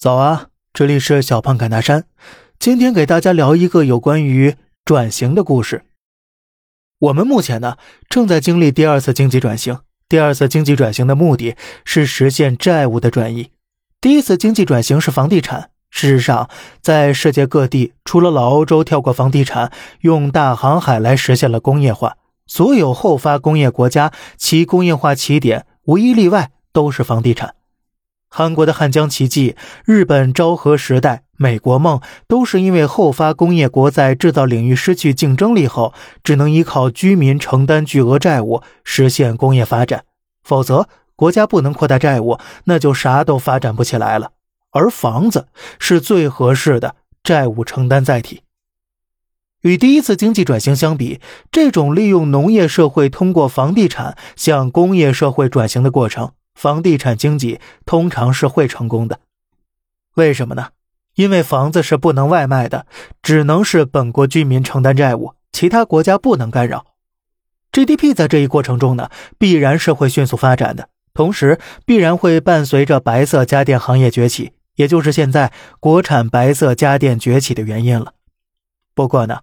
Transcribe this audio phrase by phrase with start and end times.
[0.00, 2.06] 早啊，这里是小胖侃大山。
[2.58, 5.84] 今天给大家聊一个有关于转型的故事。
[7.00, 7.76] 我们目前呢
[8.08, 9.80] 正在经历第二次经济转型。
[10.08, 13.50] 第二次经济转型的目的是实现债务的转移。
[14.00, 15.68] 第一次经济转型是房地产。
[15.90, 16.48] 事实上，
[16.80, 19.70] 在世界各地，除了老欧洲跳过房地产，
[20.00, 27.54] 用大航海来实现了工业化，所有后发工业国家其工业化起点无一例外都是房地产。
[28.32, 40.04] 韩国的汉江奇迹、日本昭和时代、美国梦，都是因为后发工业国在制造领域失去竞争力后，只能依靠居民承担巨额债务实现工业发展。
[40.44, 44.30] 否则，国家不能扩大债务，那就啥都发展不起来了。
[44.70, 45.48] 而房子
[45.80, 46.94] 是最合适的
[47.24, 48.42] 债务承担载体。
[49.62, 56.30] 与第一次经济转型相比，这种利用农业社会通过房地产向工业社会转型的过程。
[56.54, 59.20] 房地产经济通常是会成功的，
[60.14, 60.68] 为什么呢？
[61.14, 62.86] 因为房子是不能外卖的，
[63.22, 66.86] 只能是本国居民承担债务，其他国家不能干扰。
[67.72, 78.14] GDP 在这一过程中呢，必然是会迅速发展的，同时必然会伴随着白色家电行业崛起，也就是现在国产白色家电崛起的原因了。
[78.94, 79.40] 不过呢，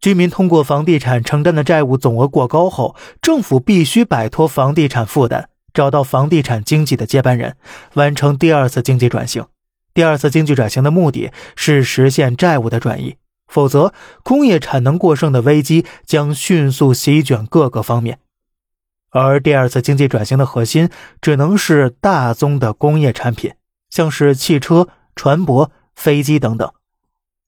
[0.00, 5.49] 居民通过房地产承担的债务总额过高后，政府必须摆脱房地产负担。
[5.72, 7.56] 找到房地产经济的接班人，
[7.94, 9.44] 完成第二次经济转型。
[9.92, 13.16] 第二次经济转型的目的是实现债务的转移，
[13.48, 18.18] 否则工业产能过剩的危机将迅速席卷各个方面。
[19.10, 20.88] 而第二次经济转型的核心
[21.20, 23.54] 只能是大宗的工业产品，
[23.90, 26.70] 像是汽车、船舶、飞机等等。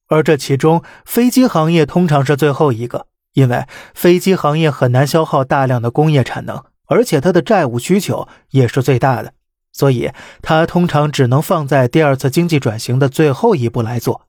[0.09, 6.65] 而这其中，飞机行业通常是最后一个，因为飞机行业很难消耗大量的工业产能。
[6.93, 9.33] 而且它的债务需求也是最大的，
[9.73, 10.11] 所以
[10.43, 14.29] 它通常只能放在第二次经济转型的最后一步来做。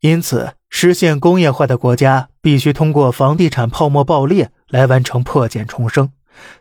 [0.00, 6.10] 因此，实现工业化的国家必须通过房地产泡沫爆裂来完成破茧重生，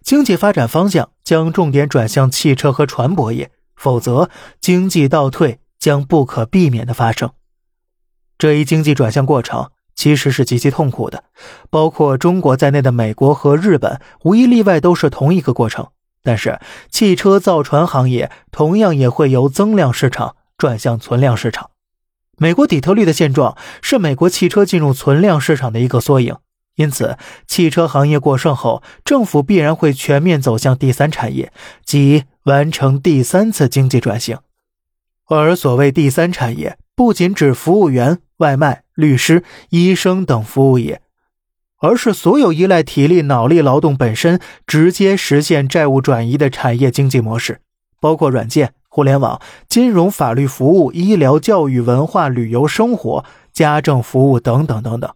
[0.02, 4.30] 经济发展方向将重点转向汽车和船舶业，否则
[4.60, 7.32] 经济倒退将不可避免的发生。
[8.38, 9.72] 这一经济转向过程。
[9.98, 11.26] 其实是极其痛苦的，
[11.70, 15.90] 包括中国在内的美国和日本无一例外都是同一个过程。
[16.24, 16.60] 但是，
[16.90, 21.72] 汽车造船行业同样也会由增量市场转向存量市场。
[22.38, 26.38] 美国底特律的现状是美国汽车进入存量市场的一个缩影。
[26.76, 31.52] 因此，汽车行业过剩后，政府必然会全面走向第三产业，
[31.84, 34.38] 即完成第三次经济转型。
[35.26, 38.84] 而所谓第三产业，不仅指服务员、外卖。
[38.98, 41.04] 律师、医生等服务业，
[41.78, 47.62] 而是所有依赖体力、脑力劳动本身直接实现债务转移的产业经济模式，
[48.02, 55.14] 包括软件、互联网、金融、法律服务、医疗、教育、文化、旅游、生活、家政服务等等等等。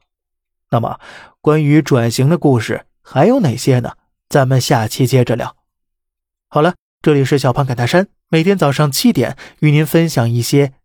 [0.69, 0.99] 那么，
[1.41, 3.93] 关于转型的故事还有哪些呢？
[4.29, 5.55] 咱们下期接着聊。
[6.47, 10.73] 好了，这里是小胖侃大山，每天早上七点与您分享一些